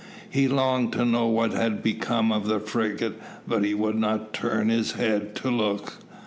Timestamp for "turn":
4.33-4.69